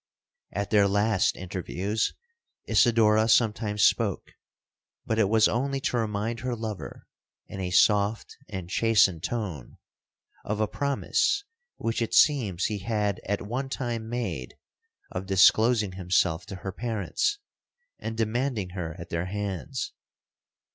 [0.51, 2.15] 'At their last interviews,
[2.65, 7.05] Isidora sometimes spoke,—but it was only to remind her lover,
[7.45, 9.77] in a soft and chastened tone,
[10.43, 11.43] of a promise
[11.77, 14.55] which it seems he had at one time made
[15.11, 17.37] of disclosing himself to her parents,
[17.99, 19.93] and demanding her at their hands.